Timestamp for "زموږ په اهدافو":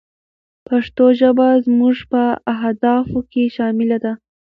1.65-3.19